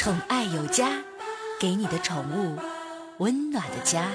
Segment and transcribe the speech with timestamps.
[0.00, 0.88] 宠爱有家，
[1.60, 2.58] 给你的宠物
[3.18, 4.10] 温暖的家。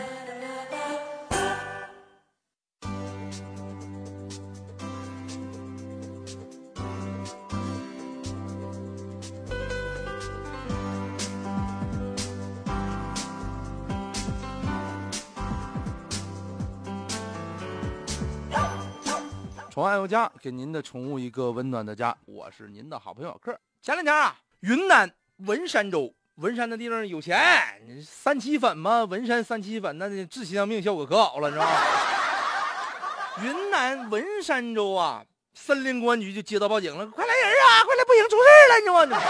[19.70, 22.18] 宠爱有家，给您的宠物一个温暖的家。
[22.26, 23.56] 我是您的好朋友克。
[23.84, 27.38] 前两天啊，云南文山州，文山那地方有钱，
[28.02, 31.72] 三七粉嘛，文山三七粉，那治心脏病效果可好了，你知道吗？
[33.44, 35.22] 云南文山州啊，
[35.54, 39.22] 森林公安局就接到报警了，快来人啊，快来，不行，出事了，你知道吗？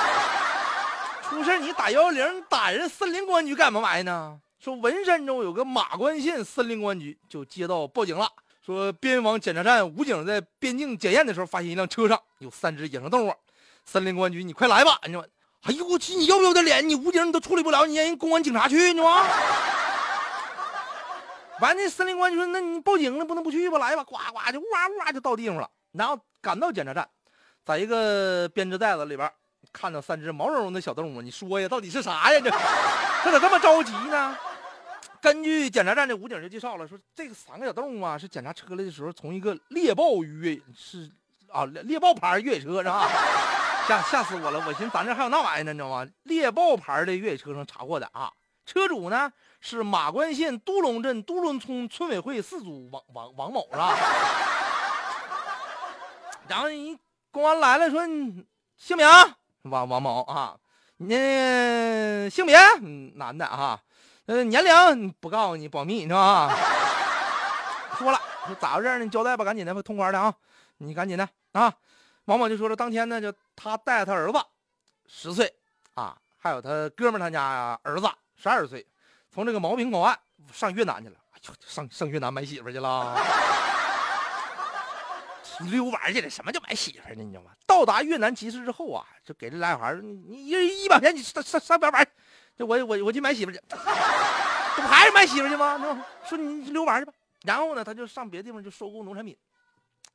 [1.27, 4.39] 出事你打幺幺零，打人森林公安局干嘛玩意呢？
[4.59, 8.27] 说文山州有个马关县森林公安局就接到报警了。
[8.63, 13.33] 说边防检查站武警在边境检验的时候，发现一辆车上有三只野生动物。
[13.85, 14.99] 森林公安局，你快来吧！
[15.05, 15.23] 你说，
[15.65, 16.87] 哎呦我去，你要不要点脸？
[16.87, 19.25] 你武警你都处理不了，你让人公安警察去，你吗？
[21.59, 23.79] 完，那森林公安局说，那你报警了，不能不去吧？
[23.79, 25.67] 来吧，呱呱就呜哇呜哇就到地方了。
[25.91, 27.07] 然后赶到检查站，
[27.65, 29.31] 在一个编织袋子里边
[29.73, 31.21] 看到三只毛茸茸的小动物。
[31.21, 32.39] 你说呀，到底是啥呀？
[32.39, 32.51] 这
[33.23, 34.37] 这咋这么着急呢？
[35.19, 41.09] 根据检查站的武警就介绍了，说这个三个小动物啊，是检查车来的时候从一个猎豹越是
[41.51, 43.09] 啊猎豹牌越野车是吧？
[43.87, 44.63] 吓吓死我了！
[44.65, 46.07] 我寻思咱这还有那玩意呢，你知道吗？
[46.23, 48.31] 猎豹牌的越野车上查获的啊。
[48.65, 53.95] 车主呢是马关县都龙镇都龙村村委会四组王王王某是吧？
[56.47, 58.01] 然后人公安来了，说
[58.75, 59.07] 姓名
[59.63, 60.57] 王王某啊，
[60.97, 61.15] 你
[62.29, 62.57] 性别
[63.15, 63.79] 男的啊。
[64.25, 66.51] 呃，年龄不告诉你，保密是吧？
[67.99, 69.07] 说了，说咋回事呢？
[69.07, 70.33] 交代吧，赶紧的吧，通关的啊！
[70.77, 71.71] 你赶紧的啊！
[72.25, 74.39] 王某就说了，当天呢，就他带他儿子
[75.07, 75.53] 十岁
[75.93, 78.85] 啊，还有他哥们他家儿子十二岁，
[79.31, 80.17] 从这个毛坪口岸
[80.51, 81.15] 上越南去了。
[81.31, 83.15] 哎呦，上上越南买媳妇去了，
[85.69, 86.29] 溜玩去了。
[86.29, 87.23] 什么叫买媳妇呢？
[87.23, 87.51] 你知道吗？
[87.67, 92.07] 到达越南集市之后啊，就给这俩小孩你你一人一百块钱，你上上上边玩。
[92.57, 93.75] 这我我我去买媳妇去， 这
[94.81, 96.03] 不还是买媳妇去吗？
[96.27, 97.13] 说你溜玩去吧。
[97.43, 99.37] 然后呢，他就上别的地方就收购农产品。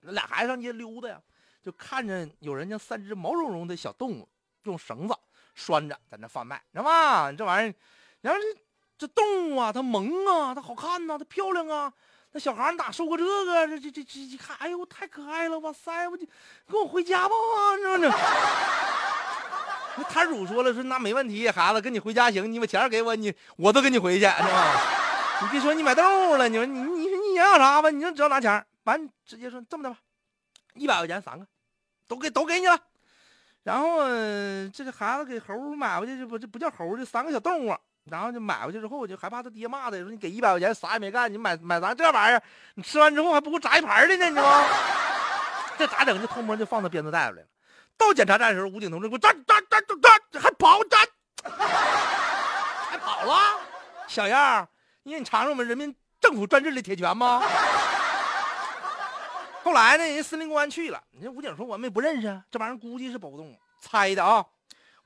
[0.00, 1.21] 那俩孩子上街溜达呀，
[1.62, 4.28] 就看着有人家三只毛茸茸的小动物
[4.65, 5.15] 用绳子
[5.54, 7.32] 拴着在那贩卖，知道吗？
[7.32, 7.75] 这玩意儿，
[8.21, 11.93] 然后这这动物啊，它萌啊，它好看呐，它漂亮啊。
[12.32, 13.66] 那小孩哪受过这个？
[13.66, 15.59] 这这这这一看，哎呦，太可爱了！
[15.59, 16.25] 哇塞，我就
[16.69, 17.34] 跟我回家吧，
[17.77, 18.16] 知道吗？
[19.97, 24.81] 那摊主说了，说那没问题，孩子跟你回家行，你把钱给我，你我都跟你回去，是吧？
[25.42, 27.91] 你别说你买动物了，你说你你你想要啥吧？
[27.91, 29.98] 你就只要拿钱，完直接说这么的吧，
[30.75, 31.47] 一百块钱三个，
[32.08, 32.78] 都给都给你了。
[33.62, 34.00] 然后
[34.72, 37.76] 这个孩子给猴买回去，这不这不叫猴，这三个小动物。
[38.04, 42.42] 然后就买回去之后，就害怕他爹骂他，说你给一百块钱啥也没干，你买买咱这玩意儿，
[42.75, 44.66] 你吃完之后还不够炸一盘的呢，你知道吗？
[45.78, 46.19] 这咋整？
[46.19, 47.47] 就偷摸就放到编织袋里了。
[47.98, 51.06] 到检查站的时候，武警同志给我站站站站站，还跑站，
[51.44, 53.60] 还跑了，
[54.09, 54.69] 小样儿！
[55.03, 57.42] 你你尝尝我们人民政府专制的铁拳吗？
[59.62, 64.44] 后来呢，人森林公安去了，人家武警说我们也不认识啊，这玩意儿估计是保护动物，猜的啊。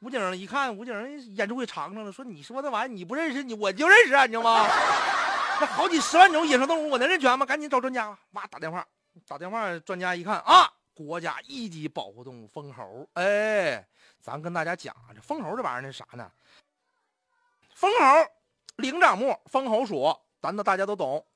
[0.00, 4.66] 武警一看，武警眼珠也长上了，说你说那玩意你不认识，你我就认识啊，你知道吗？
[5.60, 7.44] 那好几十万种野生动物，我能认全吗？
[7.46, 8.86] 赶紧找专家吧，哇，打电话，
[9.26, 10.70] 打电话，专家一看啊。
[10.94, 13.84] 国家一级保护动物蜂猴，哎，
[14.20, 16.30] 咱跟大家讲这蜂猴这玩意儿是啥呢？
[17.74, 18.30] 蜂猴，
[18.76, 21.26] 灵长目蜂猴属，咱都大家都懂，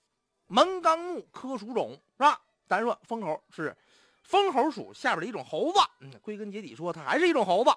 [0.47, 2.41] 门纲目科属种是吧？
[2.69, 3.75] 单说蜂猴是
[4.23, 7.71] 蜂猴属下边的一种猴子，嗯，归根结底说它还是一种猴子，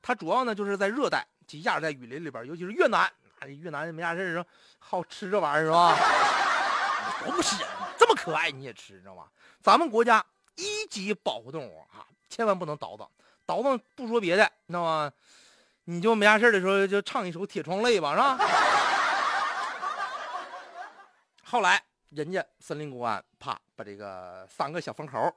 [0.00, 3.06] 它主要呢就是在热带及亚热带雨林里边，尤其是越南，
[3.46, 4.46] 越南没啥事儿
[4.78, 5.94] 好吃这玩意儿是吧？
[7.26, 7.68] 都不是人，
[7.98, 9.24] 这么可爱你也吃你知道吗？
[9.60, 10.24] 咱们国家。
[10.60, 13.08] 一级保护动物啊，千万不能倒腾，
[13.46, 15.12] 倒腾不说别的，你知道吗？
[15.84, 18.36] 你就没啥事的时候就唱一首《铁窗泪》吧，是吧？
[21.44, 21.80] 后来
[22.10, 25.32] 人家森林公安啪把这个三个小蜂猴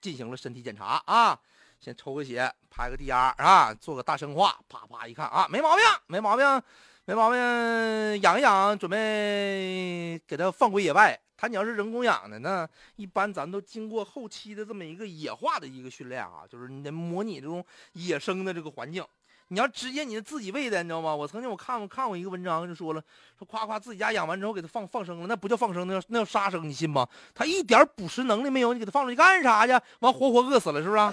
[0.00, 1.36] 进行了身体检查啊，
[1.80, 6.62] 先抽个血，拍个 D R 啊，做个大生化，啪啪一看啊，没毛病，没毛病，
[7.06, 11.20] 没毛病，养一养，准备给它放归野外。
[11.36, 19.04] 它你要是人工养的呢，一般咱都经过后期的这么一个野化的一个训练啊，就是你得模拟这种野生的这个环境。
[19.52, 21.14] 你要直接你自己喂的，你知道吗？
[21.14, 23.02] 我曾经我看过看过一个文章，就说了，
[23.38, 27.06] 说夸夸自己家养完之后给它放放生了，那不叫放生，那叫那叫杀生，你信吗？
[27.34, 29.72] 它一点捕食能力没有，你给它放出去干啥去？
[29.98, 31.02] 完活活饿死了是不是？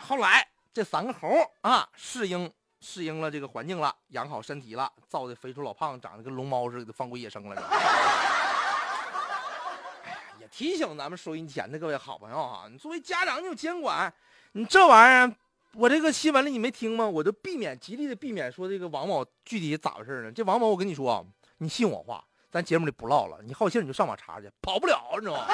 [0.00, 1.28] 后来这三个猴
[1.62, 2.48] 啊，适应
[2.80, 7.56] 适应了这个环境了，养好身体了，造的肥猪老胖，长得跟龙猫似的，放归野生了。
[10.04, 14.14] 哎呀，提醒咱们收音前的各位好朋友哈，你作为家长，你有监管，
[14.52, 15.34] 你这玩意儿，
[15.74, 17.08] 我这个新闻里你没听吗？
[17.08, 20.30] 我就避免极力的避免说这个王某具体咋回事呢？
[20.30, 21.26] 这王某，我跟你说，
[21.58, 25.46] 你信我话，咱节目里不唠了，你好信你就上网查去，跑不了，你知道吗？